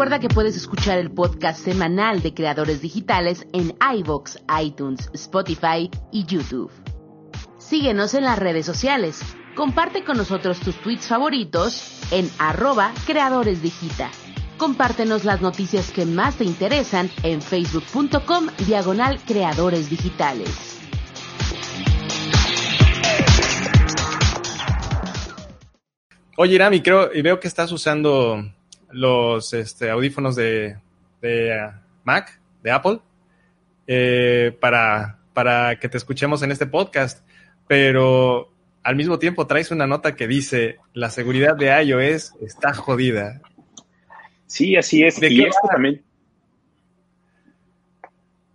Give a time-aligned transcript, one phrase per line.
[0.00, 6.24] Recuerda que puedes escuchar el podcast semanal de Creadores Digitales en iVoox, iTunes, Spotify y
[6.24, 6.70] YouTube.
[7.58, 9.20] Síguenos en las redes sociales.
[9.54, 14.10] Comparte con nosotros tus tweets favoritos en arroba creadoresdigita.
[14.56, 20.80] Compártenos las noticias que más te interesan en facebook.com diagonal creadores digitales.
[26.38, 28.42] Oye, Irami, creo y veo que estás usando
[28.92, 30.76] los este, audífonos de,
[31.20, 31.74] de uh,
[32.04, 33.00] Mac, de Apple,
[33.86, 37.26] eh, para, para que te escuchemos en este podcast,
[37.66, 43.40] pero al mismo tiempo traes una nota que dice, la seguridad de iOS está jodida.
[44.46, 45.22] Sí, así es.
[45.22, 46.02] Y esto también,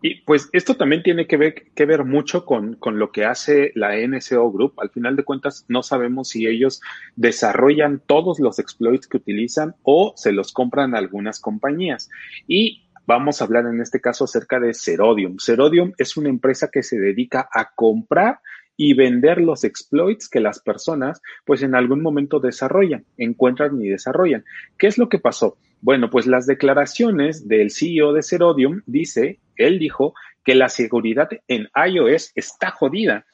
[0.05, 3.71] y pues esto también tiene que ver, que ver mucho con, con, lo que hace
[3.73, 4.75] la NSO Group.
[4.77, 6.79] Al final de cuentas, no sabemos si ellos
[7.15, 12.11] desarrollan todos los exploits que utilizan o se los compran a algunas compañías.
[12.47, 15.39] Y vamos a hablar en este caso acerca de Serodium.
[15.39, 18.41] Serodium es una empresa que se dedica a comprar
[18.77, 24.45] y vender los exploits que las personas pues en algún momento desarrollan, encuentran y desarrollan.
[24.77, 25.57] ¿Qué es lo que pasó?
[25.81, 31.69] Bueno, pues las declaraciones del CEO de Serodium dice, él dijo que la seguridad en
[31.75, 33.25] iOS está jodida.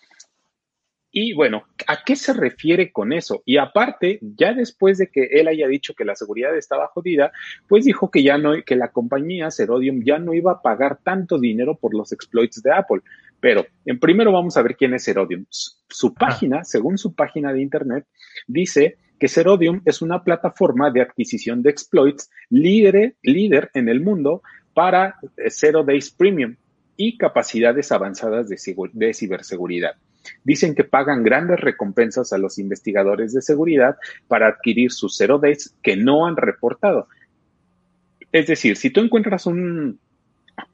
[1.14, 3.44] Y bueno, ¿a qué se refiere con eso?
[3.46, 7.34] Y aparte, ya después de que él haya dicho que la seguridad estaba jodida,
[7.68, 11.38] pues dijo que ya no, que la compañía Serodium ya no iba a pagar tanto
[11.38, 13.02] dinero por los exploits de Apple.
[13.42, 15.46] Pero en primero vamos a ver quién es Serodium.
[15.50, 18.06] Su página, según su página de internet,
[18.48, 24.42] dice que Serodium es una plataforma de adquisición de exploits líder, líder en el mundo
[24.74, 25.16] para
[25.50, 26.56] Zero Days Premium
[26.98, 28.58] y capacidades avanzadas de,
[28.94, 29.96] de ciberseguridad.
[30.44, 35.76] Dicen que pagan grandes recompensas a los investigadores de seguridad para adquirir sus Zero Days
[35.81, 37.08] que no han reportado.
[38.31, 40.00] Es decir, si tú encuentras un,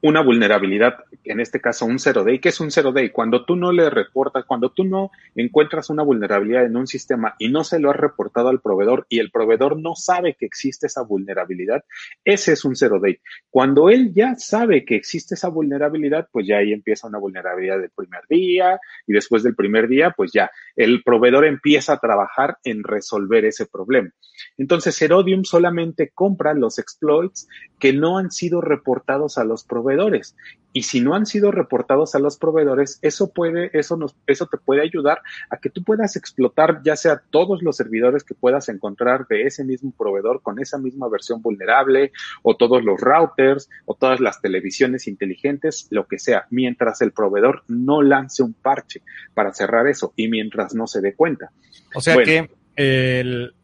[0.00, 2.38] una vulnerabilidad, en este caso un zero day.
[2.38, 3.10] ¿Qué es un zero day?
[3.10, 7.48] Cuando tú no le reportas, cuando tú no encuentras una vulnerabilidad en un sistema y
[7.48, 11.02] no se lo has reportado al proveedor y el proveedor no sabe que existe esa
[11.02, 11.84] vulnerabilidad,
[12.24, 13.18] ese es un zero day.
[13.50, 17.90] Cuando él ya sabe que existe esa vulnerabilidad, pues ya ahí empieza una vulnerabilidad del
[17.90, 22.84] primer día y después del primer día, pues ya el proveedor empieza a trabajar en
[22.84, 24.10] resolver ese problema.
[24.56, 30.34] Entonces, Herodium solamente compra los exploits que no han sido reportados a los proveedores.
[30.72, 34.58] Y si no han sido reportados a los proveedores, eso puede, eso nos, eso te
[34.58, 39.26] puede ayudar a que tú puedas explotar ya sea todos los servidores que puedas encontrar
[39.28, 42.12] de ese mismo proveedor con esa misma versión vulnerable,
[42.42, 47.64] o todos los routers, o todas las televisiones inteligentes, lo que sea, mientras el proveedor
[47.68, 49.02] no lance un parche
[49.34, 51.50] para cerrar eso y mientras no se dé cuenta.
[51.94, 53.54] O sea bueno, que el,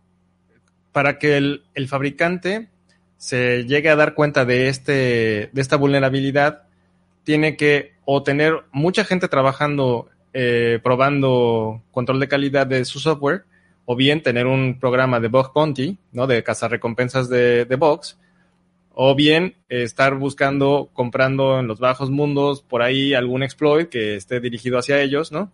[0.93, 2.69] para que el, el fabricante
[3.25, 6.65] se llegue a dar cuenta de, este, de esta vulnerabilidad,
[7.23, 13.45] tiene que o tener mucha gente trabajando, eh, probando control de calidad de su software,
[13.87, 16.27] o bien tener un programa de bug bounty, ¿no?
[16.27, 18.19] De cazarrecompensas de, de bugs,
[18.93, 24.39] o bien estar buscando, comprando en los bajos mundos por ahí algún exploit que esté
[24.39, 25.51] dirigido hacia ellos, ¿no?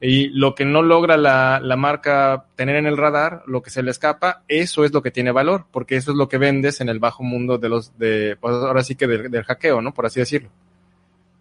[0.00, 3.82] Y lo que no logra la, la, marca tener en el radar, lo que se
[3.82, 6.88] le escapa, eso es lo que tiene valor, porque eso es lo que vendes en
[6.88, 9.92] el bajo mundo de los, de, pues ahora sí que del, del hackeo, ¿no?
[9.92, 10.48] Por así decirlo.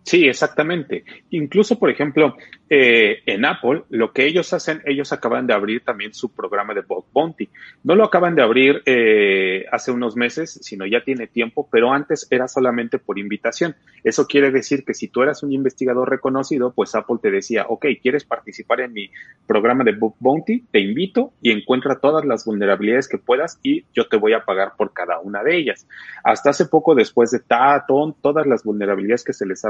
[0.04, 1.04] Sí, exactamente.
[1.30, 2.36] Incluso, por ejemplo,
[2.70, 6.82] eh, en Apple, lo que ellos hacen, ellos acaban de abrir también su programa de
[6.82, 7.50] Bug Bounty.
[7.84, 12.28] No lo acaban de abrir eh, hace unos meses, sino ya tiene tiempo, pero antes
[12.32, 13.76] era solamente por invitación.
[14.04, 17.86] Eso quiere decir que si tú eras un investigador reconocido, pues Apple te decía, ok,
[18.02, 19.12] ¿quieres participar en mi
[19.48, 20.62] programa de Bug Bounty?
[20.72, 24.74] Te invito y encuentra todas las vulnerabilidades que puedas y yo te voy a pagar
[24.78, 25.88] por cada una de ellas.
[26.24, 29.70] Hasta hace poco, después de Taton, todas las vulnerabilidades que se les ha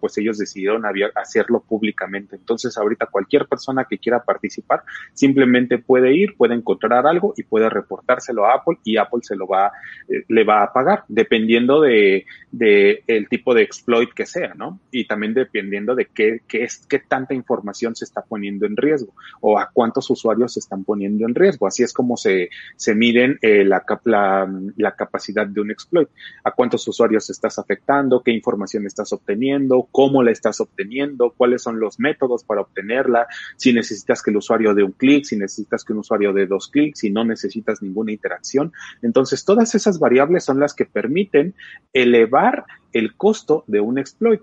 [0.00, 0.82] pues ellos decidieron
[1.14, 2.36] hacerlo públicamente.
[2.36, 7.68] Entonces, ahorita cualquier persona que quiera participar simplemente puede ir, puede encontrar algo y puede
[7.68, 9.72] reportárselo a Apple y Apple se lo va,
[10.08, 14.80] eh, le va a pagar, dependiendo de, de, el tipo de exploit que sea, ¿no?
[14.90, 19.14] Y también dependiendo de qué, qué, es, qué tanta información se está poniendo en riesgo
[19.40, 21.66] o a cuántos usuarios se están poniendo en riesgo.
[21.66, 26.08] Así es como se, se miden eh, la, la, la capacidad de un exploit.
[26.44, 29.49] A cuántos usuarios estás afectando, qué información estás obteniendo,
[29.90, 33.26] cómo la estás obteniendo, cuáles son los métodos para obtenerla,
[33.56, 36.68] si necesitas que el usuario dé un clic, si necesitas que un usuario dé dos
[36.68, 38.72] clics, si no necesitas ninguna interacción.
[39.02, 41.54] Entonces, todas esas variables son las que permiten
[41.92, 44.40] elevar el costo de un exploit.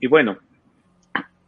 [0.00, 0.38] Y bueno,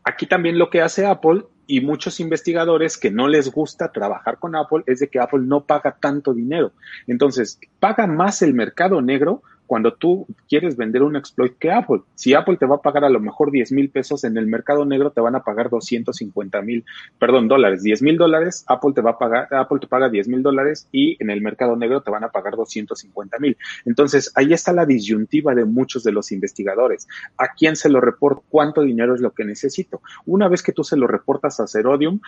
[0.04, 4.56] aquí también lo que hace Apple y muchos investigadores que no les gusta trabajar con
[4.56, 6.72] Apple es de que Apple no paga tanto dinero.
[7.06, 12.02] Entonces, paga más el mercado negro cuando tú quieres vender un exploit que Apple.
[12.14, 14.84] Si Apple te va a pagar a lo mejor 10 mil pesos en el mercado
[14.84, 16.84] negro, te van a pagar 250 mil,
[17.18, 20.42] perdón, dólares, 10 mil dólares, Apple te va a pagar, Apple te paga 10 mil
[20.42, 23.56] dólares y en el mercado negro te van a pagar 250 mil.
[23.86, 27.08] Entonces, ahí está la disyuntiva de muchos de los investigadores.
[27.38, 28.44] ¿A quién se lo reporto?
[28.50, 30.02] ¿Cuánto dinero es lo que necesito?
[30.26, 32.20] Una vez que tú se lo reportas a Cerodium,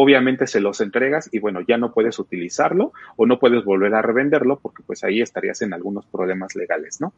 [0.00, 4.00] obviamente se los entregas y bueno, ya no puedes utilizarlo o no puedes volver a
[4.00, 7.12] revenderlo porque pues ahí estarías en algunos problemas legales, ¿no?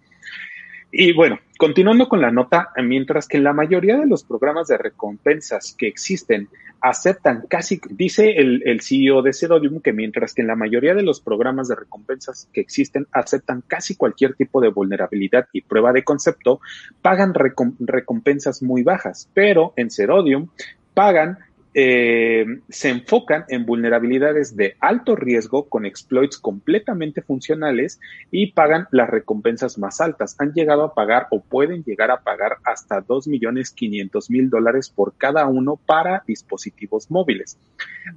[0.90, 5.76] Y bueno, continuando con la nota, mientras que la mayoría de los programas de recompensas
[5.78, 6.48] que existen
[6.80, 11.02] aceptan casi, dice el, el CEO de Cerodium que mientras que en la mayoría de
[11.02, 16.02] los programas de recompensas que existen aceptan casi cualquier tipo de vulnerabilidad y prueba de
[16.02, 16.60] concepto,
[17.02, 20.48] pagan recompensas muy bajas, pero en Cerodium
[20.94, 21.38] pagan
[21.72, 28.00] eh, se enfocan en vulnerabilidades de alto riesgo con exploits completamente funcionales
[28.30, 30.34] y pagan las recompensas más altas.
[30.38, 35.78] Han llegado a pagar o pueden llegar a pagar hasta 2.500.000 dólares por cada uno
[35.86, 37.56] para dispositivos móviles.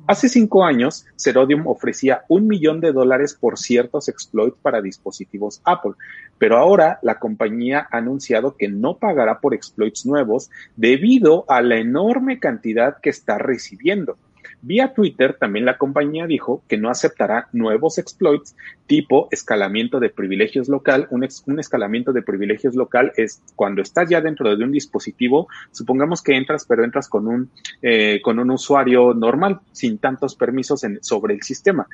[0.08, 5.94] Hace cinco años, Cerodium ofrecía un millón de dólares por ciertos exploits para dispositivos Apple,
[6.38, 11.78] pero ahora la compañía ha anunciado que no pagará por exploits nuevos debido a la
[11.78, 14.18] enorme cantidad que está recibiendo.
[14.66, 18.56] Vía Twitter, también la compañía dijo que no aceptará nuevos exploits
[18.88, 21.07] tipo escalamiento de privilegios local.
[21.12, 26.38] Un, escalamiento de privilegios local es cuando estás ya dentro de un dispositivo, supongamos que
[26.38, 27.50] entras, pero entras con un,
[27.81, 31.86] eh, con un usuario normal, sin tantos permisos sobre el sistema.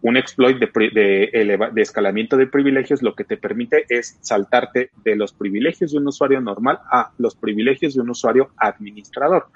[0.00, 5.34] Un exploit de, de escalamiento de privilegios lo que te permite es saltarte de los
[5.34, 9.48] privilegios de un usuario normal a los privilegios de un usuario administrador.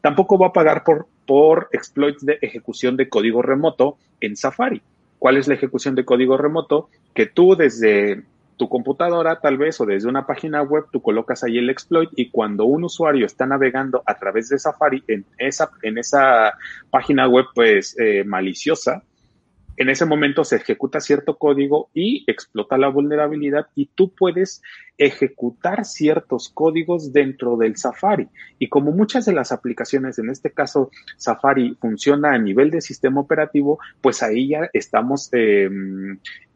[0.00, 4.82] Tampoco va a pagar por, por exploits de ejecución de código remoto en Safari.
[5.18, 6.88] ¿Cuál es la ejecución de código remoto?
[7.14, 8.24] Que tú desde
[8.60, 12.28] tu computadora tal vez o desde una página web tú colocas ahí el exploit y
[12.28, 16.52] cuando un usuario está navegando a través de Safari en esa, en esa
[16.90, 19.02] página web pues eh, maliciosa,
[19.80, 24.60] en ese momento se ejecuta cierto código y explota la vulnerabilidad y tú puedes
[24.98, 28.28] ejecutar ciertos códigos dentro del Safari.
[28.58, 33.22] Y como muchas de las aplicaciones, en este caso Safari, funciona a nivel de sistema
[33.22, 35.70] operativo, pues ahí ya estamos eh,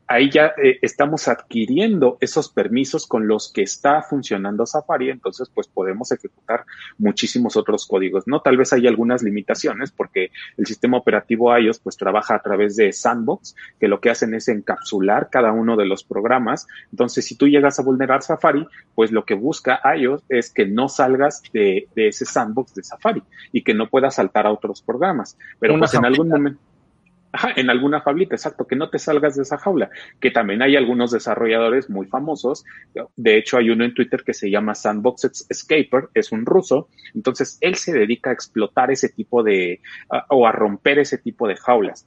[0.06, 5.66] ahí ya eh, estamos adquiriendo esos permisos con los que está funcionando Safari, entonces pues
[5.68, 6.64] podemos ejecutar
[6.98, 8.40] muchísimos otros códigos, ¿no?
[8.40, 12.92] Tal vez hay algunas limitaciones porque el sistema operativo iOS pues trabaja a través de
[12.92, 17.48] Sandbox, que lo que hacen es encapsular cada uno de los programas, entonces si tú
[17.48, 22.08] llegas a vulnerar Safari, pues lo que busca iOS es que no salgas de, de
[22.08, 23.22] ese Sandbox de Safari
[23.52, 26.60] y que no puedas saltar a otros programas, pero pues en algún momento
[27.56, 31.10] en alguna fablita, exacto, que no te salgas de esa jaula, que también hay algunos
[31.10, 32.64] desarrolladores muy famosos,
[33.16, 37.58] de hecho hay uno en Twitter que se llama Sandbox Escaper, es un ruso, entonces
[37.60, 39.80] él se dedica a explotar ese tipo de,
[40.28, 42.06] o a romper ese tipo de jaulas.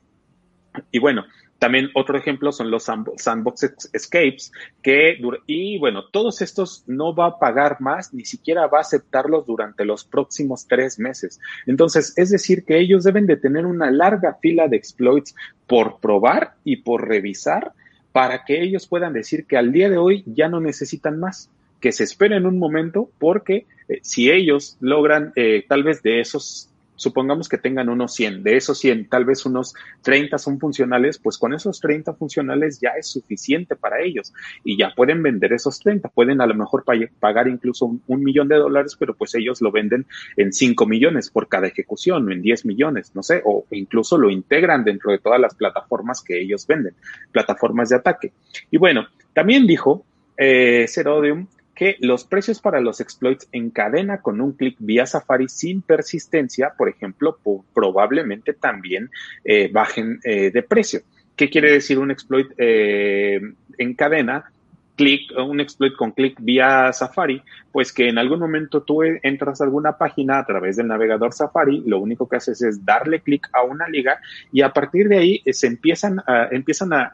[0.91, 1.25] Y bueno,
[1.59, 7.39] también otro ejemplo son los sandbox escapes, que, y bueno, todos estos no va a
[7.39, 11.39] pagar más, ni siquiera va a aceptarlos durante los próximos tres meses.
[11.65, 15.35] Entonces, es decir, que ellos deben de tener una larga fila de exploits
[15.65, 17.73] por probar y por revisar
[18.11, 21.49] para que ellos puedan decir que al día de hoy ya no necesitan más,
[21.79, 26.69] que se esperen un momento porque eh, si ellos logran eh, tal vez de esos
[26.97, 31.37] supongamos que tengan unos 100, de esos 100, tal vez unos 30 son funcionales, pues
[31.37, 34.33] con esos 30 funcionales ya es suficiente para ellos
[34.65, 36.83] y ya pueden vender esos 30, pueden a lo mejor
[37.19, 41.47] pagar incluso un, millón de dólares, pero pues ellos lo venden en 5 millones por
[41.47, 45.39] cada ejecución o en 10 millones, no sé, o incluso lo integran dentro de todas
[45.39, 46.93] las plataformas que ellos venden,
[47.31, 48.33] plataformas de ataque.
[48.69, 50.03] Y bueno, también dijo
[50.35, 55.47] eh, Cerodium que los precios para los exploits en cadena con un clic vía Safari
[55.47, 57.37] sin persistencia, por ejemplo,
[57.71, 59.11] probablemente también
[59.43, 61.01] eh, bajen eh, de precio.
[61.35, 63.39] ¿Qué quiere decir un exploit eh,
[63.77, 64.51] en cadena?
[64.95, 69.65] clic, un exploit con clic vía Safari, pues que en algún momento tú entras a
[69.65, 73.61] alguna página a través del navegador Safari, lo único que haces es darle clic a
[73.61, 74.19] una liga
[74.51, 77.11] y a partir de ahí se empiezan a, empiezan a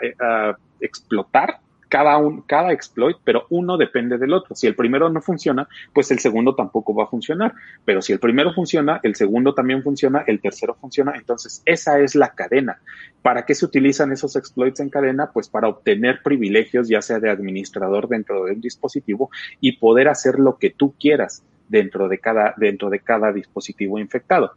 [0.79, 1.59] explotar
[1.93, 4.55] cada, un, cada exploit, pero uno depende del otro.
[4.55, 7.53] Si el primero no funciona, pues el segundo tampoco va a funcionar.
[7.85, 11.13] Pero si el primero funciona, el segundo también funciona, el tercero funciona.
[11.15, 12.81] Entonces, esa es la cadena.
[13.21, 15.29] ¿Para qué se utilizan esos exploits en cadena?
[15.31, 19.29] Pues para obtener privilegios, ya sea de administrador dentro de un dispositivo
[19.61, 24.53] y poder hacer lo que tú quieras dentro de cada, dentro de cada dispositivo infectado.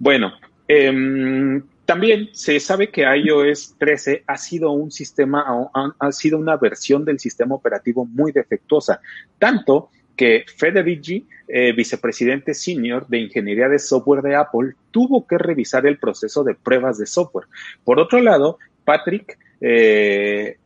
[0.00, 0.32] Bueno,
[0.66, 5.68] eh, también se sabe que iOS 13 ha sido un sistema,
[5.98, 9.00] ha, sido una versión del sistema operativo muy defectuosa,
[9.40, 15.84] tanto que Federici, eh, vicepresidente senior de ingeniería de software de Apple, tuvo que revisar
[15.84, 17.48] el proceso de pruebas de software.
[17.82, 20.58] Por otro lado, Patrick eh,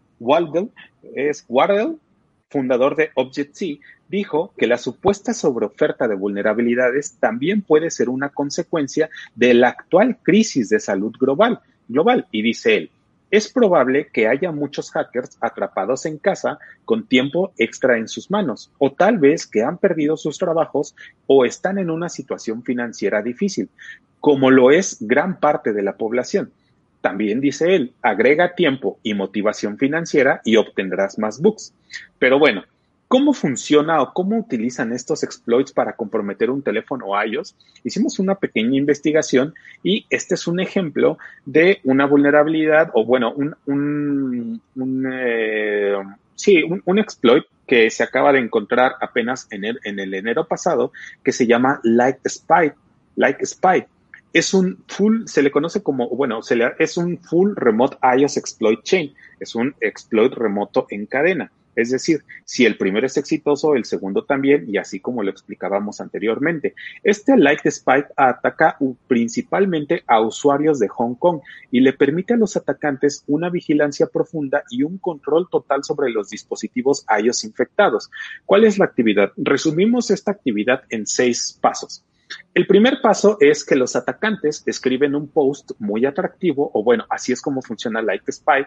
[1.15, 1.97] es Wardell,
[2.51, 9.11] fundador de Object-C, dijo que la supuesta sobreoferta de vulnerabilidades también puede ser una consecuencia
[9.35, 11.61] de la actual crisis de salud global.
[11.89, 12.27] global.
[12.31, 12.91] Y dice él,
[13.31, 18.71] es probable que haya muchos hackers atrapados en casa con tiempo extra en sus manos,
[18.79, 20.95] o tal vez que han perdido sus trabajos
[21.27, 23.69] o están en una situación financiera difícil,
[24.21, 26.53] como lo es gran parte de la población.
[27.01, 31.75] También dice él, agrega tiempo y motivación financiera y obtendrás más bugs.
[32.19, 32.63] Pero bueno,
[33.15, 37.55] ¿Cómo funciona o cómo utilizan estos exploits para comprometer un teléfono iOS?
[37.85, 39.55] Hicimos una pequeña investigación
[39.85, 41.17] y este es un ejemplo
[41.47, 43.55] de una vulnerabilidad o bueno, un,
[44.75, 45.95] un, eh,
[46.35, 50.91] sí, un, exploit que se acaba de encontrar apenas en el, en el enero pasado
[51.23, 52.73] que se llama Like Spy.
[53.15, 53.85] Like Spy
[54.33, 58.39] es un full, se le conoce como, bueno, se le, es un full remote iOS
[58.39, 61.53] exploit chain, es un exploit remoto en cadena.
[61.77, 66.01] Es decir, si el primero es exitoso, el segundo también, y así como lo explicábamos
[66.01, 66.75] anteriormente.
[67.03, 71.41] Este Light Spike ataca principalmente a usuarios de Hong Kong
[71.71, 76.31] y le permite a los atacantes una vigilancia profunda y un control total sobre los
[76.31, 78.11] dispositivos iOS infectados.
[78.47, 79.33] ¿Cuál es la actividad?
[79.37, 82.05] Resumimos esta actividad en seis pasos.
[82.55, 87.33] El primer paso es que los atacantes escriben un post muy atractivo, o bueno, así
[87.33, 88.67] es como funciona Like Spy.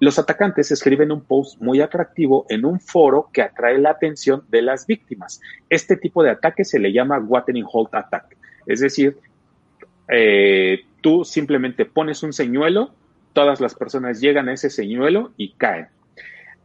[0.00, 4.62] Los atacantes escriben un post muy atractivo en un foro que atrae la atención de
[4.62, 5.40] las víctimas.
[5.68, 8.36] Este tipo de ataque se le llama Watering Hold Attack.
[8.66, 9.18] Es decir,
[10.08, 12.94] eh, tú simplemente pones un señuelo,
[13.32, 15.88] todas las personas llegan a ese señuelo y caen.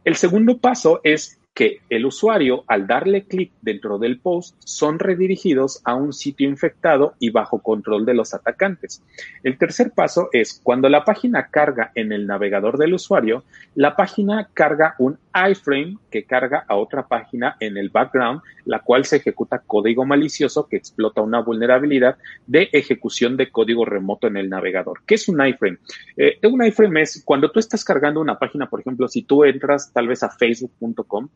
[0.04, 5.80] El segundo paso es que el usuario, al darle clic dentro del post, son redirigidos
[5.84, 9.02] a un sitio infectado y bajo control de los atacantes.
[9.42, 13.42] El tercer paso es cuando la página carga en el navegador del usuario,
[13.74, 19.06] la página carga un iframe que carga a otra página en el background, la cual
[19.06, 24.50] se ejecuta código malicioso que explota una vulnerabilidad de ejecución de código remoto en el
[24.50, 25.00] navegador.
[25.06, 25.78] ¿Qué es un iframe?
[26.16, 29.90] Eh, un iframe es cuando tú estás cargando una página, por ejemplo, si tú entras
[29.92, 31.28] tal vez a facebook.com,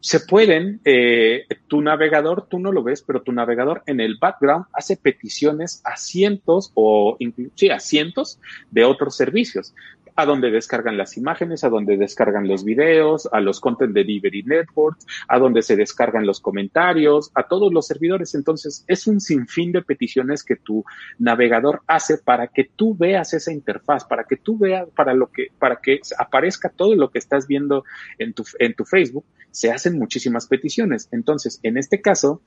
[0.00, 4.66] se pueden, eh, tu navegador, tú no lo ves, pero tu navegador en el background
[4.72, 8.38] hace peticiones a cientos o incluso a cientos
[8.70, 9.74] de otros servicios
[10.18, 15.06] a donde descargan las imágenes, a donde descargan los videos, a los Content Delivery Networks,
[15.28, 18.34] a donde se descargan los comentarios, a todos los servidores.
[18.34, 20.84] Entonces, es un sinfín de peticiones que tu
[21.20, 25.52] navegador hace para que tú veas esa interfaz, para que tú veas, para lo que,
[25.56, 27.84] para que aparezca todo lo que estás viendo
[28.18, 31.08] en tu, en tu Facebook, se hacen muchísimas peticiones.
[31.12, 32.42] Entonces, en este caso,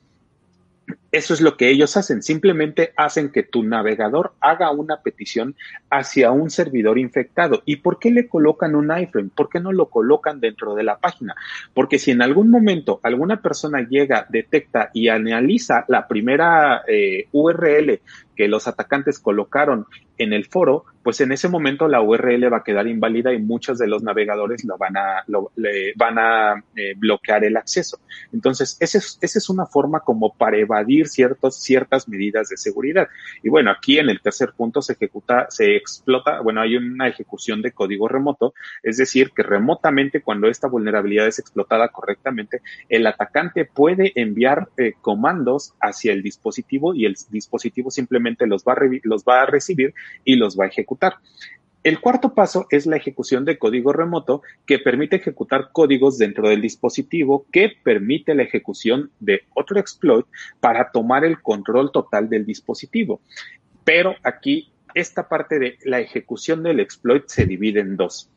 [1.12, 2.22] eso es lo que ellos hacen.
[2.24, 5.56] Simplemente hacen que tu navegador haga una petición
[5.90, 7.64] hacia un servidor infectado.
[7.66, 9.30] ¿Y por qué le colocan un iframe?
[9.36, 11.36] ¿Por qué no lo colocan dentro de la página?
[11.74, 18.00] Porque si en algún momento alguna persona llega, detecta y analiza la primera eh, URL
[18.36, 19.86] que los atacantes colocaron
[20.18, 23.78] en el foro, pues en ese momento la URL va a quedar inválida y muchos
[23.78, 25.24] de los navegadores lo van a,
[25.56, 28.00] le van a eh, bloquear el acceso.
[28.32, 33.10] Entonces, esa es, esa es una forma como para evadir ciertas medidas de seguridad.
[33.44, 37.62] Y bueno, aquí en el tercer punto se ejecuta, se explota, bueno, hay una ejecución
[37.62, 38.54] de código remoto,
[38.84, 44.94] es decir, que remotamente cuando esta vulnerabilidad es explotada correctamente, el atacante puede enviar eh,
[45.02, 49.94] comandos hacia el dispositivo y el dispositivo simplemente los va los va a recibir
[50.24, 51.16] y los va a ejecutar.
[51.84, 56.62] El cuarto paso es la ejecución de código remoto que permite ejecutar códigos dentro del
[56.62, 60.28] dispositivo que permite la ejecución de otro exploit
[60.60, 63.20] para tomar el control total del dispositivo.
[63.84, 68.30] Pero aquí esta parte de la ejecución del exploit se divide en dos.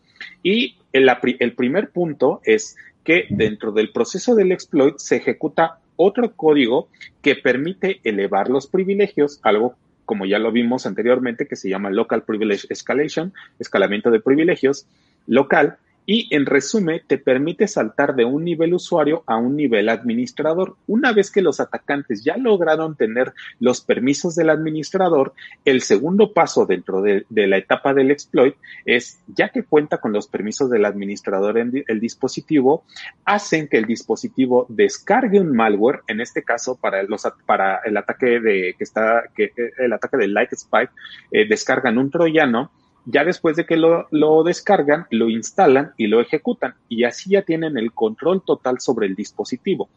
[0.42, 6.88] Y el, primer punto es que dentro del proceso del exploit se ejecuta otro código
[7.20, 12.22] que permite elevar los privilegios, algo como ya lo vimos anteriormente, que se llama Local
[12.22, 14.86] Privilege Escalation, escalamiento de privilegios
[15.26, 20.76] local, y en resumen te permite saltar de un nivel usuario a un nivel administrador.
[20.86, 25.32] Una vez que los atacantes ya lograron tener los permisos del administrador,
[25.64, 30.28] el segundo paso dentro de, la etapa del exploit es, ya que cuenta con los
[30.28, 32.84] permisos del administrador en el dispositivo,
[33.24, 38.40] hacen que el dispositivo descargue un malware, en este caso para, los, para el ataque
[38.40, 40.92] de que está, que el ataque de Like Spike,
[41.30, 42.70] eh, descargan un troyano
[43.06, 47.76] ya después de que lo, descargan, lo instalan y lo ejecutan y así ya tienen
[47.76, 49.88] el control total sobre el dispositivo.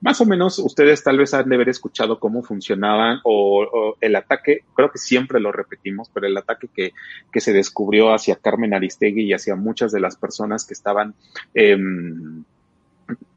[0.00, 4.64] Más o menos ustedes tal vez han de haber escuchado cómo funcionaban o, el ataque,
[4.74, 6.92] creo que siempre lo repetimos, pero el ataque que,
[7.40, 11.14] se descubrió hacia Carmen Aristegui y hacia muchas de las personas que estaban...
[11.54, 12.42] Em,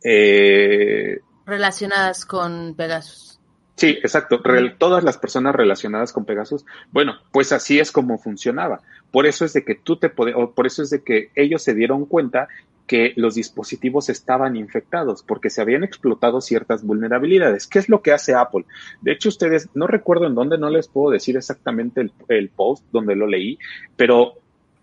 [0.03, 3.38] eh, relacionadas con Pegasus.
[3.79, 4.41] Sí, exacto.
[4.77, 8.81] todas las personas relacionadas con Pegasus, bueno, pues así es como funcionaba.
[9.09, 11.74] Por eso es de que tú te o por eso es de que ellos se
[11.74, 12.50] dieron cuenta
[12.88, 17.67] que los dispositivos estaban infectados porque se habían explotado ciertas vulnerabilidades.
[17.67, 18.65] ¿Qué es lo que hace Apple?
[19.01, 22.83] De hecho, ustedes, no recuerdo en dónde, no les puedo decir exactamente el, el post
[22.91, 23.59] donde lo leí,
[23.95, 24.33] pero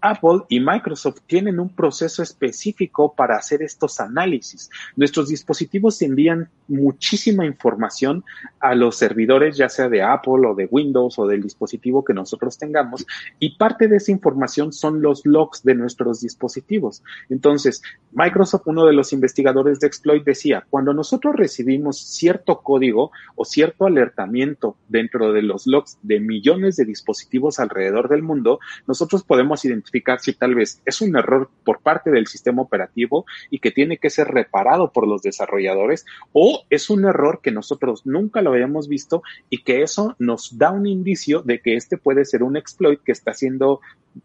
[0.06, 4.70] Apple y Microsoft tienen un proceso específico para hacer estos análisis.
[4.94, 8.25] Nuestros dispositivos envían muchísima información
[8.60, 12.56] a los servidores, ya sea de Apple o de Windows o del dispositivo que nosotros
[12.56, 13.04] tengamos,
[13.40, 17.02] y parte de esa información son los logs de nuestros dispositivos.
[17.28, 17.82] Entonces,
[18.12, 23.86] Microsoft, uno de los investigadores de exploit, decía, cuando nosotros recibimos cierto código o cierto
[23.86, 29.95] alertamiento dentro de los logs de millones de dispositivos alrededor del mundo, nosotros podemos identificar
[30.18, 34.10] si tal vez es un error por parte del sistema operativo y que tiene que
[34.10, 39.22] ser reparado por los desarrolladores o es un error que nosotros nunca lo habíamos visto
[39.50, 43.12] y que eso nos da un indicio de que este puede ser un exploit que
[43.12, 43.80] está siendo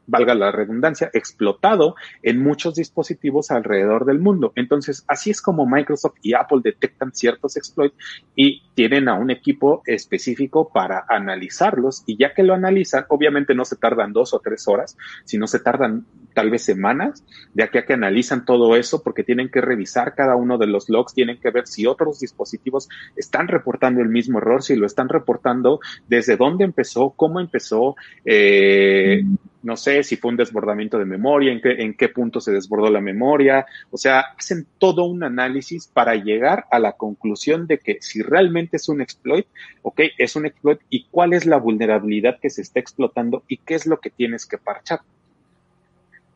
[0.07, 4.53] valga la redundancia, explotado en muchos dispositivos alrededor del mundo.
[4.55, 7.95] Entonces, así es como Microsoft y Apple detectan ciertos exploits
[8.35, 13.65] y tienen a un equipo específico para analizarlos y ya que lo analizan, obviamente no
[13.65, 17.93] se tardan dos o tres horas, sino se tardan tal vez semanas, ya que, que
[17.93, 21.67] analizan todo eso porque tienen que revisar cada uno de los logs, tienen que ver
[21.67, 27.11] si otros dispositivos están reportando el mismo error, si lo están reportando, desde dónde empezó,
[27.11, 29.23] cómo empezó, eh,
[29.63, 32.89] no sé si fue un desbordamiento de memoria, en qué, en qué punto se desbordó
[32.89, 37.97] la memoria, o sea, hacen todo un análisis para llegar a la conclusión de que
[38.01, 39.45] si realmente es un exploit,
[39.83, 43.75] ok, es un exploit y cuál es la vulnerabilidad que se está explotando y qué
[43.75, 45.01] es lo que tienes que parchar.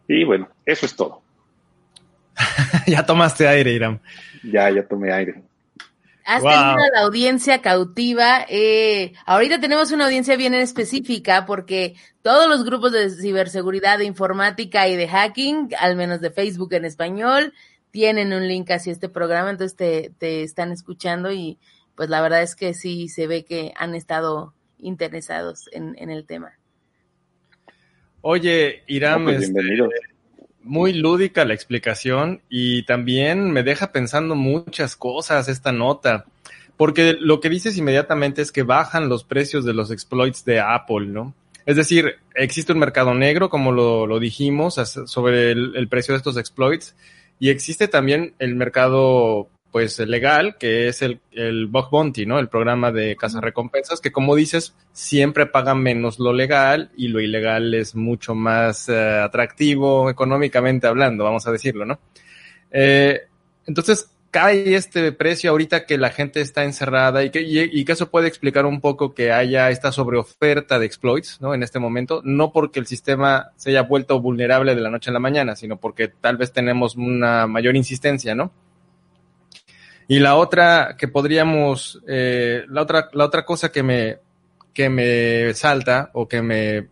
[0.07, 1.21] Y bueno, eso es todo.
[2.87, 3.99] ya tomaste aire, Iram.
[4.43, 5.41] Ya, ya tomé aire.
[6.25, 8.45] Has tenido la audiencia cautiva.
[8.49, 14.87] Eh, ahorita tenemos una audiencia bien específica porque todos los grupos de ciberseguridad, de informática
[14.87, 17.53] y de hacking, al menos de Facebook en español,
[17.91, 21.59] tienen un link hacia este programa, entonces te, te están escuchando y
[21.95, 26.25] pues la verdad es que sí se ve que han estado interesados en, en el
[26.25, 26.57] tema.
[28.21, 29.61] Oye, Irán, pues, este,
[30.65, 36.25] muy lúdica la explicación y también me deja pensando muchas cosas esta nota,
[36.75, 41.05] porque lo que dices inmediatamente es que bajan los precios de los exploits de Apple,
[41.05, 41.33] ¿no?
[41.65, 46.95] Es decir, existe un mercado negro, como lo, dijimos, sobre el, precio de estos exploits,
[47.39, 52.39] y existe también el mercado pues legal, que es el, el Bug Bounty, ¿no?
[52.39, 57.19] El programa de casa recompensas, que como dices, siempre paga menos lo legal y lo
[57.19, 61.99] ilegal es mucho más eh, atractivo económicamente hablando, vamos a decirlo, ¿no?
[62.71, 63.23] Eh,
[63.67, 68.09] entonces, cae este precio ahorita que la gente está encerrada y que, y, que eso
[68.09, 71.53] puede explicar un poco que haya esta sobreoferta de exploits, ¿no?
[71.53, 75.13] En este momento, no porque el sistema se haya vuelto vulnerable de la noche a
[75.13, 78.53] la mañana, sino porque tal vez tenemos una mayor insistencia, ¿no?
[80.07, 84.17] Y la otra que podríamos, eh, la otra, la otra cosa que me,
[84.73, 86.87] que me salta o que me,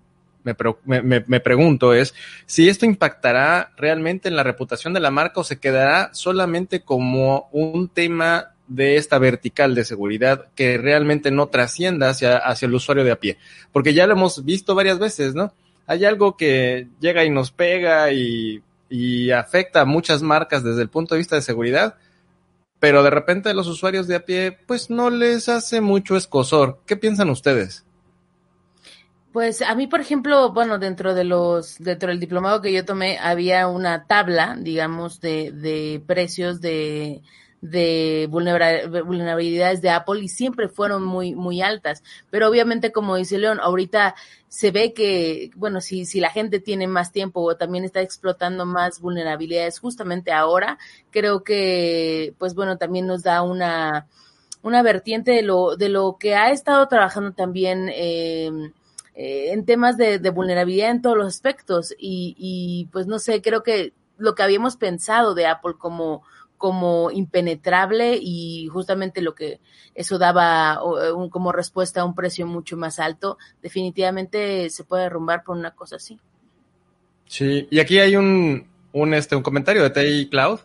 [0.86, 2.13] me, me, pregunto es
[2.45, 7.49] si esto impactará realmente en la reputación de la marca o se quedará solamente como
[7.52, 13.04] un tema de esta vertical de seguridad que realmente no trascienda hacia, hacia el usuario
[13.04, 13.38] de a pie.
[13.71, 15.54] Porque ya lo hemos visto varias veces, ¿no?
[15.86, 20.89] hay algo que llega y nos pega y, y afecta a muchas marcas desde el
[20.89, 21.95] punto de vista de seguridad,
[22.84, 26.82] pero de repente los usuarios de a pie, pues no les hace mucho escosor.
[26.86, 27.86] ¿Qué piensan ustedes?
[29.32, 33.19] Pues a mí, por ejemplo, bueno, dentro de los, dentro del diplomado que yo tomé,
[33.19, 37.22] había una tabla, digamos, de, de precios de,
[37.63, 42.04] de vulnerabilidades de Apple y siempre fueron muy, muy altas.
[42.30, 44.15] Pero obviamente, como dice León, ahorita
[44.49, 48.65] se ve que, bueno, si, si la gente tiene más tiempo o también está explotando
[48.65, 50.78] más vulnerabilidades justamente ahora,
[51.10, 54.08] creo que, pues bueno, también nos da una,
[54.62, 58.52] una vertiente de lo, de lo que ha estado trabajando también, eh,
[59.15, 63.41] eh, en temas de, de, vulnerabilidad en todos los aspectos y, y pues no sé,
[63.41, 66.23] creo que lo que habíamos pensado de Apple como
[66.63, 69.60] como impenetrable y justamente lo que
[69.95, 75.43] eso daba un, como respuesta a un precio mucho más alto, definitivamente se puede derrumbar
[75.43, 76.21] por una cosa así.
[77.26, 80.62] Sí, y aquí hay un, un, este, un comentario de TI Cloud.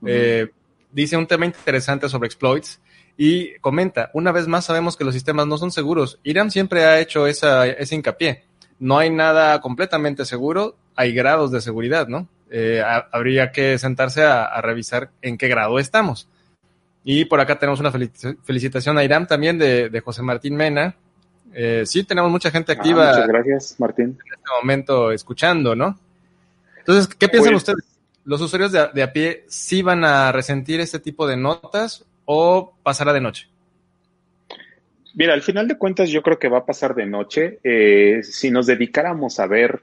[0.00, 0.08] Uh -huh.
[0.08, 0.50] eh,
[0.90, 2.80] dice un tema interesante sobre exploits
[3.18, 6.18] y comenta, una vez más sabemos que los sistemas no son seguros.
[6.22, 8.46] Iram siempre ha hecho esa, ese hincapié.
[8.78, 12.26] No hay nada completamente seguro, hay grados de seguridad, ¿no?
[12.54, 16.28] Eh, a, habría que sentarse a, a, revisar en qué grado estamos.
[17.02, 20.94] Y por acá tenemos una felicitación a Irán también de, de José Martín Mena.
[21.54, 23.08] Eh, sí, tenemos mucha gente activa.
[23.08, 24.04] Ah, muchas gracias, Martín.
[24.04, 25.98] En este momento escuchando, ¿no?
[26.78, 27.84] Entonces, ¿qué piensan pues, ustedes?
[28.24, 32.74] ¿Los usuarios de, de, a pie sí van a resentir este tipo de notas o
[32.82, 33.48] pasará de noche?
[35.14, 37.58] Mira, al final de cuentas yo creo que va a pasar de noche.
[37.64, 39.82] Eh, si nos dedicáramos a ver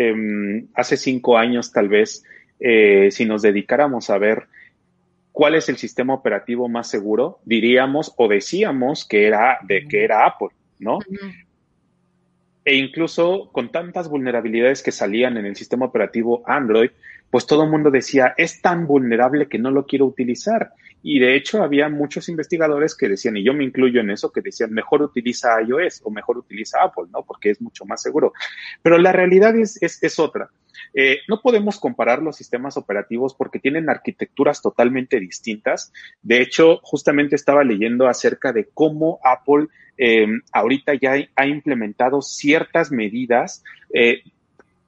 [0.00, 2.24] eh, hace cinco años tal vez,
[2.58, 4.44] eh, si nos dedicáramos a ver
[5.32, 10.26] cuál es el sistema operativo más seguro, diríamos o decíamos que era, de, que era
[10.26, 10.96] Apple, ¿no?
[10.96, 11.46] Uh -huh.
[12.64, 16.90] E incluso con tantas vulnerabilidades que salían en el sistema operativo Android,
[17.30, 20.72] pues todo el mundo decía, es tan vulnerable que no lo quiero utilizar.
[21.02, 24.40] Y de hecho había muchos investigadores que decían, y yo me incluyo en eso, que
[24.40, 27.22] decían, mejor utiliza iOS o mejor utiliza Apple, ¿no?
[27.24, 28.32] Porque es mucho más seguro.
[28.82, 30.50] Pero la realidad es, es, es otra.
[30.94, 35.92] Eh, no podemos comparar los sistemas operativos porque tienen arquitecturas totalmente distintas.
[36.22, 42.90] De hecho, justamente estaba leyendo acerca de cómo Apple eh, ahorita ya ha implementado ciertas
[42.90, 44.22] medidas eh,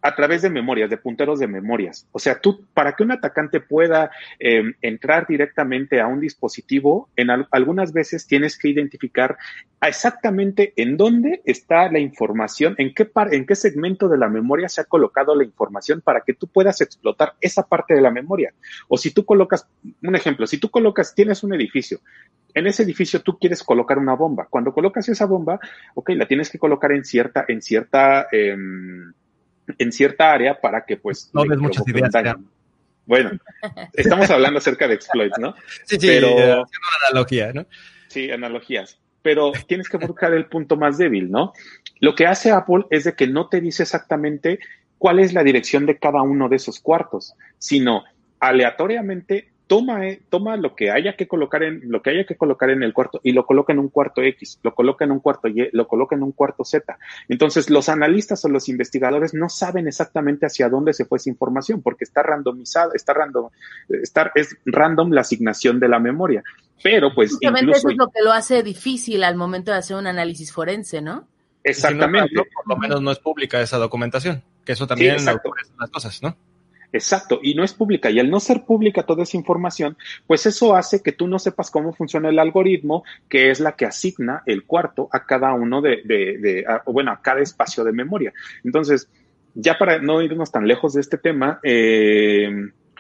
[0.03, 2.09] a través de memorias, de punteros de memorias.
[2.11, 4.11] O sea, tú, para que un atacante pueda
[4.41, 9.39] eh, entrar directamente a un dispositivo, en al, algunas veces tienes que identificar
[9.81, 14.69] exactamente en dónde está la información, en qué, par, en qué segmento de la memoria
[14.69, 18.53] se ha colocado la información para que tú puedas explotar esa parte de la memoria.
[18.89, 19.69] O si tú colocas,
[20.03, 22.01] un ejemplo, si tú colocas, tienes un edificio,
[22.55, 24.47] en ese edificio tú quieres colocar una bomba.
[24.51, 25.61] Cuando colocas esa bomba,
[25.95, 28.57] ok, la tienes que colocar en cierta, en cierta, eh,
[29.79, 32.13] en cierta área para que pues no ves muchas ideas
[33.07, 33.31] bueno
[33.93, 37.67] estamos hablando acerca de exploits no sí sí pero haciendo una analogía no
[38.09, 38.99] sí analogías.
[39.23, 41.53] Pero tienes que buscar el punto más débil no
[42.01, 44.59] lo que hace Apple es de que no te dice exactamente
[44.99, 48.03] cuál es la dirección de cada uno de esos cuartos sino
[48.41, 52.71] aleatoriamente toma, eh, toma lo que haya que colocar en lo que haya que colocar
[52.71, 55.49] en el cuarto y lo coloca en un cuarto X, lo coloca en un cuarto
[55.49, 56.99] Y, lo coloca en un cuarto Z.
[57.29, 61.83] Entonces, los analistas o los investigadores no saben exactamente hacia dónde se fue esa información
[61.83, 63.49] porque está randomizada, está random,
[63.89, 66.43] está, es random la asignación de la memoria.
[66.83, 69.97] Pero pues Justamente incluso, eso es lo que lo hace difícil al momento de hacer
[69.97, 71.29] un análisis forense, ¿no?
[71.65, 72.31] Exactamente.
[72.31, 75.91] Si no, por lo menos no es pública esa documentación, que eso también sí, las
[75.91, 76.37] cosas, ¿no?
[76.93, 78.11] Exacto, y no es pública.
[78.11, 81.71] Y al no ser pública toda esa información, pues eso hace que tú no sepas
[81.71, 86.03] cómo funciona el algoritmo, que es la que asigna el cuarto a cada uno de,
[86.05, 88.33] de, de a, bueno, a cada espacio de memoria.
[88.63, 89.09] Entonces,
[89.55, 92.51] ya para no irnos tan lejos de este tema, eh,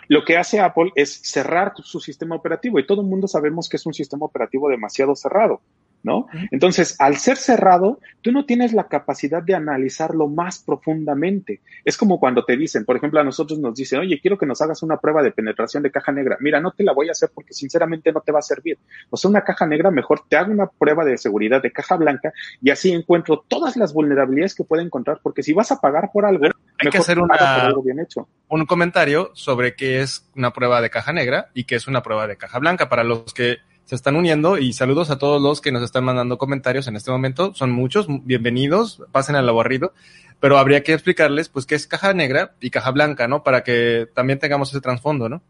[0.08, 3.76] lo que hace Apple es cerrar su sistema operativo y todo el mundo sabemos que
[3.76, 5.60] es un sistema operativo demasiado cerrado.
[6.02, 6.26] ¿No?
[6.50, 11.60] Entonces, al ser cerrado, tú no tienes la capacidad de analizarlo más profundamente.
[11.84, 14.60] Es como cuando te dicen, por ejemplo, a nosotros nos dicen, oye, quiero que nos
[14.62, 16.36] hagas una prueba de penetración de caja negra.
[16.40, 18.78] Mira, no te la voy a hacer porque sinceramente no te va a servir.
[19.10, 22.32] O sea, una caja negra, mejor te hago una prueba de seguridad de caja blanca
[22.60, 26.24] y así encuentro todas las vulnerabilidades que puedo encontrar, porque si vas a pagar por
[26.24, 26.46] algo,
[26.78, 28.28] hay que hacer una, algo bien hecho.
[28.48, 32.26] un comentario sobre qué es una prueba de caja negra y qué es una prueba
[32.26, 35.72] de caja blanca para los que se están uniendo y saludos a todos los que
[35.72, 37.54] nos están mandando comentarios en este momento.
[37.54, 39.92] Son muchos, bienvenidos, pasen al aburrido,
[40.40, 43.42] pero habría que explicarles pues qué es caja negra y caja blanca, ¿no?
[43.42, 45.42] Para que también tengamos ese trasfondo, ¿no?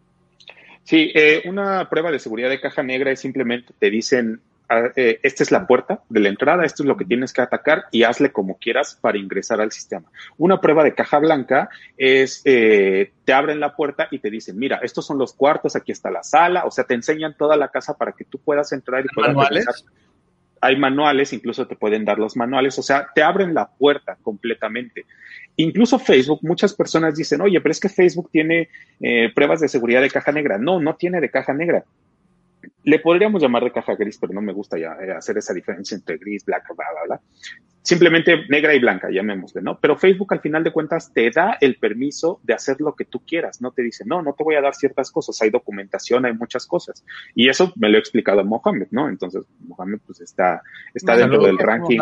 [0.85, 4.41] Sí, eh, una prueba de seguridad de caja negra es simplemente te dicen
[4.97, 7.85] eh, esta es la puerta de la entrada, esto es lo que tienes que atacar
[7.91, 10.11] y hazle como quieras para ingresar al sistema.
[10.39, 14.81] Una prueba de caja blanca es, eh, te abren la puerta y te dicen, mira,
[14.83, 17.97] estos son los cuartos, aquí está la sala, o sea, te enseñan toda la casa
[17.97, 19.67] para que tú puedas entrar y puedas ¿Manuales?
[20.63, 25.07] hay manuales, incluso te pueden dar los manuales, o sea, te abren la puerta completamente.
[25.57, 28.69] Incluso Facebook, muchas personas dicen, oye, pero es que Facebook tiene
[29.01, 30.59] eh, pruebas de seguridad de caja negra.
[30.59, 31.85] No, no tiene de caja negra.
[32.85, 35.95] Le podríamos llamar de caja gris, pero no me gusta ya eh, hacer esa diferencia
[35.95, 37.21] entre gris, black, bla, bla, bla.
[37.85, 39.77] Simplemente negra y blanca, llamémosle, ¿no?
[39.81, 43.21] Pero Facebook al final de cuentas te da el permiso de hacer lo que tú
[43.27, 43.61] quieras.
[43.61, 45.43] No te dice, no, no te voy a dar ciertas cosas.
[45.43, 47.05] Hay documentación, hay muchas cosas.
[47.35, 49.09] Y eso me lo he explicado a Mohamed, ¿no?
[49.09, 50.63] Entonces, Mohamed pues está,
[50.95, 51.99] está dentro del ranking,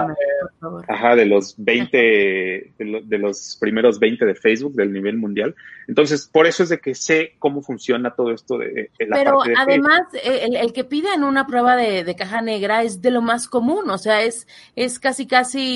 [0.87, 5.55] ajá, de los 20, de, lo- de los primeros 20 de Facebook del nivel mundial.
[5.89, 9.39] Entonces, por eso es de que sé cómo funciona todo esto de, de la Pero
[9.39, 13.01] parte de además, eh, el, el que pidan una prueba de, de caja negra es
[13.01, 15.70] de lo más común, o sea, es, es casi, casi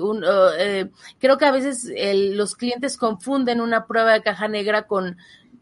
[0.00, 4.48] un, uh, eh, creo que a veces el- los clientes confunden una prueba de caja
[4.48, 5.16] negra con,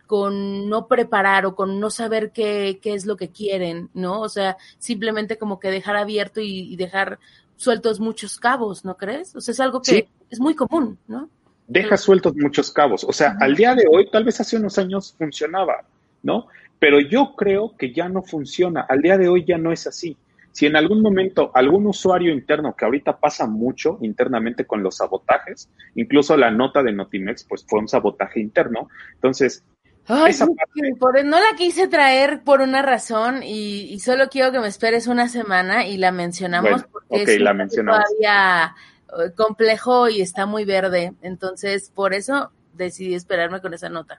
[0.07, 4.21] con no preparar o con no saber qué, qué es lo que quieren, ¿no?
[4.21, 7.19] O sea, simplemente como que dejar abierto y, y dejar
[7.57, 9.35] sueltos muchos cabos, ¿no crees?
[9.35, 10.09] O sea, es algo que Sí.
[10.31, 11.29] es muy común, ¿no?
[11.67, 13.05] deja sueltos muchos cabos.
[13.05, 15.77] O sea, al día de hoy, tal vez hace unos años funcionaba,
[16.23, 16.47] ¿no?
[16.79, 18.83] Pero yo creo que ya no funciona.
[18.87, 20.15] Al día de hoy ya no es así.
[20.55, 25.69] Si en algún momento algún usuario interno, que ahorita pasa mucho internamente con los sabotajes,
[25.97, 28.89] incluso la nota de Notimex, pues fue un sabotaje interno.
[29.15, 29.65] Entonces,
[30.07, 34.29] Ay, Esa sí, parte- por- no la quise traer por una razón y, y solo
[34.29, 38.05] quiero que me esperes una semana y la mencionamos Bueno, porque es la mencionamos.
[38.05, 38.75] todavía
[39.09, 41.15] eh, complejo y está muy verde.
[41.23, 44.17] Entonces, por eso decidí esperarme con esa nota.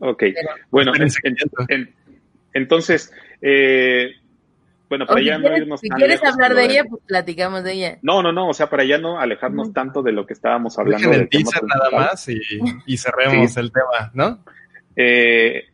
[0.00, 0.24] ok.
[0.70, 1.94] Bueno, en- Espérense, en- en-
[2.54, 4.10] entonces, eh,
[4.92, 7.02] bueno, para si ya no quieres, irnos si tan quieres lejos hablar de ella, pues
[7.06, 7.98] platicamos de ella.
[8.02, 11.08] No, no, no, o sea, para ya no alejarnos tanto de lo que estábamos hablando.
[11.08, 12.38] Dejen el del teaser nada más y,
[12.84, 13.60] y cerremos Sí.
[13.60, 14.44] el tema, ¿no?
[14.96, 15.64] eh,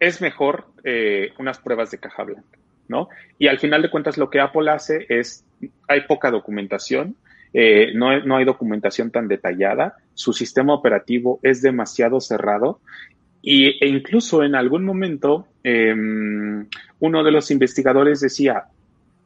[0.00, 3.08] es mejor eh, unas pruebas de caja blanca, ¿no?
[3.38, 5.44] Y al final de cuentas lo que Apple hace es,
[5.86, 7.14] hay poca documentación,
[7.54, 12.80] eh, no, no hay documentación tan detallada, su sistema operativo es demasiado cerrado
[13.42, 15.92] y, e incluso en algún momento eh,
[17.00, 18.64] uno de los investigadores decía,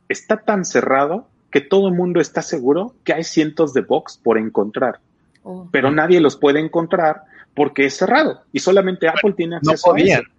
[0.08, 4.38] está tan cerrado que todo el mundo está seguro que hay cientos de bugs por
[4.38, 5.00] encontrar,
[5.48, 5.68] Oh.
[5.70, 7.22] pero nadie los puede encontrar
[7.54, 10.30] porque es cerrado y solamente Apple tiene No acceso a podían, eso.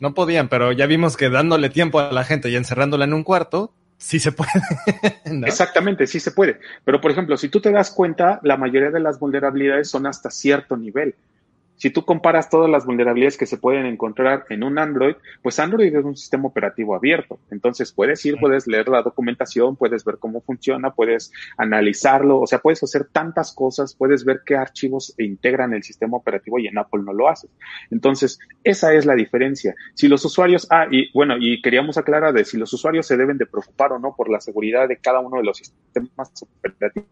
[0.00, 3.24] no podían, pero ya vimos que dándole tiempo a la gente y encerrándola en un
[3.24, 4.50] cuarto, sí se puede.
[5.30, 5.46] ¿no?
[5.46, 6.60] Exactamente, sí se puede.
[6.82, 10.30] Pero, por ejemplo, si tú te das cuenta, la mayoría de las vulnerabilidades son hasta
[10.30, 11.14] cierto nivel.
[11.84, 15.94] Si tú comparas todas las vulnerabilidades que se pueden encontrar en un Android, pues Android
[15.94, 17.38] es un sistema operativo abierto.
[17.50, 22.60] Entonces puedes ir, puedes leer la documentación, puedes ver cómo funciona, puedes analizarlo, o sea,
[22.60, 27.02] puedes hacer tantas cosas, puedes ver qué archivos integran el sistema operativo y en Apple
[27.04, 27.50] no lo haces.
[27.90, 29.74] Entonces, esa es la diferencia.
[29.92, 33.36] Si los usuarios, ah, y bueno, y queríamos aclarar de si los usuarios se deben
[33.36, 37.10] de preocupar o no por la seguridad de cada uno de los sistemas operativos.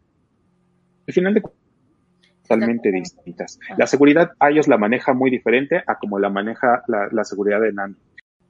[1.06, 1.61] Al final de cuentas,
[2.42, 3.58] totalmente distintas.
[3.76, 7.68] La seguridad iOS la maneja muy diferente a como la maneja la, la seguridad de
[7.68, 7.96] Android.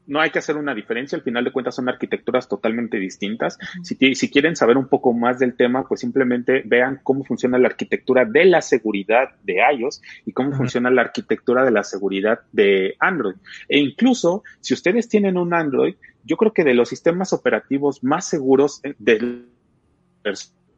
[0.06, 3.56] No hay que hacer una diferencia, al final de cuentas son arquitecturas totalmente distintas.
[3.82, 3.96] Si,
[4.30, 8.44] quieren saber un poco más del tema, pues simplemente vean cómo funciona la arquitectura de
[8.44, 13.36] la seguridad de iOS y cómo funciona la arquitectura de la seguridad de Android.
[13.68, 18.26] E incluso, si ustedes tienen un Android, yo creo que de los sistemas operativos más
[18.26, 19.48] seguros eh, del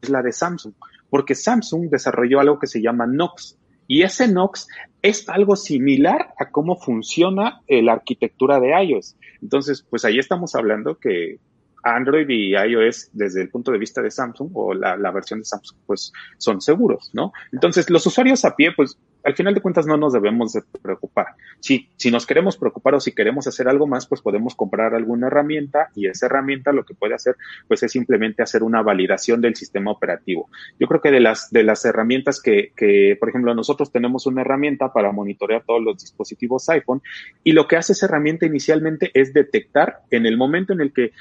[0.01, 0.73] es la de Samsung,
[1.09, 3.57] porque Samsung desarrolló algo que se llama Knox.
[3.87, 4.67] Y ese Knox
[5.01, 9.15] es algo similar a cómo funciona la arquitectura de iOS.
[9.41, 11.37] Entonces, pues ahí estamos hablando que
[11.85, 15.77] Android y iOS, desde el punto de vista de Samsung o la, versión de Samsung,
[15.85, 17.31] pues son seguros, ¿no?
[17.53, 21.27] Entonces, los usuarios a pie, pues al final de cuentas no nos debemos de preocupar.
[21.59, 25.27] Si, si nos queremos preocupar o si queremos hacer algo más, pues podemos comprar alguna
[25.27, 27.35] herramienta y esa herramienta lo que puede hacer,
[27.67, 30.49] pues es simplemente hacer una validación del sistema operativo.
[30.79, 34.41] Yo creo que de las, de las herramientas que, que, por ejemplo, nosotros tenemos una
[34.41, 37.01] herramienta para monitorear todos los dispositivos iPhone
[37.43, 41.11] y lo que hace esa herramienta inicialmente es detectar en el momento en el que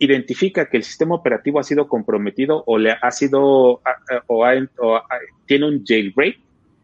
[0.00, 4.96] identifica que el sistema operativo ha sido comprometido o le ha sido o, ha- o
[4.96, 5.04] ha-
[5.46, 6.38] tiene un jailbreak,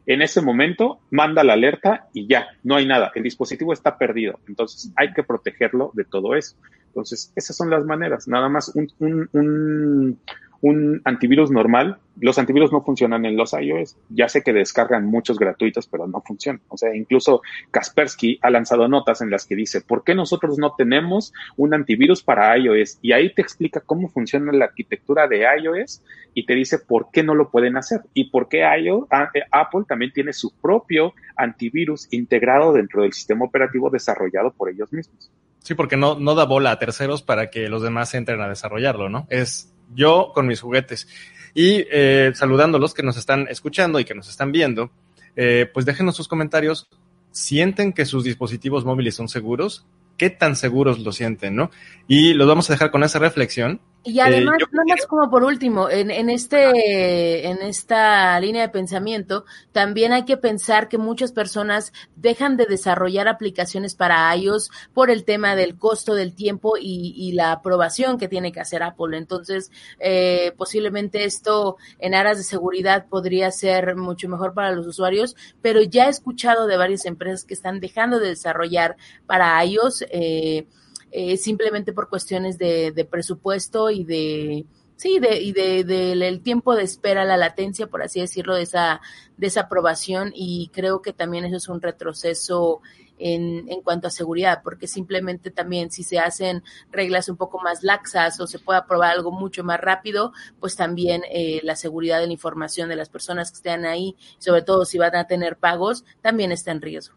[0.06, 4.38] en ese momento manda la alerta y ya, no hay nada, el dispositivo está perdido,
[4.46, 6.56] entonces hay que protegerlo de todo eso.
[6.88, 10.20] Entonces, esas son las maneras, nada más un, un, un,
[10.60, 13.96] un antivirus normal, los antivirus no funcionan en los iOS.
[14.08, 16.62] Ya sé que descargan muchos gratuitos, pero no funcionan.
[16.68, 20.74] O sea, incluso Kaspersky ha lanzado notas en las que dice, ¿por qué nosotros no
[20.76, 22.98] tenemos un antivirus para iOS?
[23.02, 26.02] Y ahí te explica cómo funciona la arquitectura de iOS
[26.34, 29.84] y te dice por qué no lo pueden hacer y por qué iOS, eh, Apple
[29.86, 35.30] también tiene su propio antivirus integrado dentro del sistema operativo desarrollado por ellos mismos.
[35.66, 39.08] Sí, porque no, no da bola a terceros para que los demás entren a desarrollarlo,
[39.08, 39.26] ¿no?
[39.30, 41.08] Es yo con mis juguetes.
[41.54, 44.90] Y eh, saludando a los que nos están escuchando y que nos están viendo,
[45.36, 46.88] eh, pues déjenos sus comentarios.
[47.30, 49.86] ¿Sienten que sus dispositivos móviles son seguros?
[50.16, 51.70] ¿Qué tan seguros lo sienten, no?
[52.08, 55.90] Y los vamos a dejar con esa reflexión y además, no más como por último,
[55.90, 61.92] en, en, este, en esta línea de pensamiento, también hay que pensar que muchas personas
[62.14, 67.32] dejan de desarrollar aplicaciones para iOS por el tema del costo del tiempo y, y
[67.32, 69.18] la aprobación que tiene que hacer Apple.
[69.18, 75.34] Entonces, eh, posiblemente esto en aras de seguridad podría ser mucho mejor para los usuarios,
[75.60, 80.04] pero ya he escuchado de varias empresas que están dejando de desarrollar para iOS.
[80.10, 80.66] Eh,
[81.10, 84.66] eh, simplemente por cuestiones de, presupuesto y de
[84.96, 89.00] sí de y de, del tiempo de espera la latencia por así decirlo de esa
[89.36, 92.80] de esa aprobación y creo que también eso es un retroceso
[93.18, 97.82] en, en cuanto a seguridad, porque simplemente también si se hacen reglas un poco más
[97.82, 102.26] laxas o se puede aprobar algo mucho más rápido, pues también eh, la seguridad de
[102.26, 106.04] la información de las personas que estén ahí, sobre todo si van a tener pagos,
[106.20, 107.16] también está en riesgo.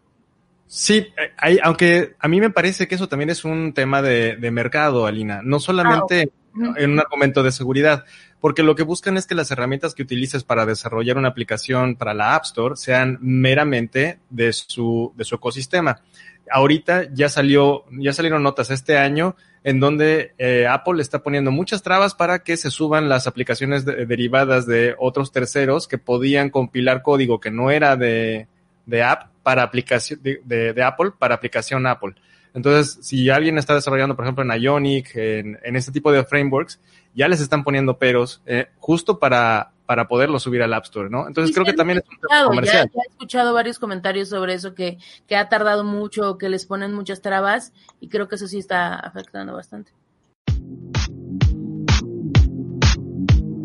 [0.72, 4.36] Sí, eh, hay, aunque a mí me parece que eso también es un tema de,
[4.36, 8.04] de mercado, Alina, no solamente ah, en un argumento de seguridad,
[8.40, 12.14] porque lo que buscan es que las herramientas que utilices para desarrollar una aplicación para
[12.14, 16.02] la App Store sean meramente de su, de su ecosistema.
[16.48, 21.82] Ahorita ya salió, ya salieron notas este año en donde eh, Apple está poniendo muchas
[21.82, 27.40] trabas para que se suban las aplicaciones derivadas de otros terceros que podían compilar código
[27.40, 28.46] que no era de,
[28.90, 30.40] de app para aplicación de,
[30.74, 32.14] de, Apple para aplicación Apple.
[32.52, 36.80] Entonces, si alguien está desarrollando, por ejemplo, en Ionic, en, en este tipo de frameworks,
[37.14, 41.26] ya les están poniendo peros eh, justo para, para poderlo subir al App Store, ¿no?
[41.26, 42.90] Entonces creo que también es un tema comercial.
[42.92, 46.92] Ya, he escuchado varios comentarios sobre eso, que, que ha tardado mucho, que les ponen
[46.92, 49.92] muchas trabas, y creo que eso sí está afectando bastante.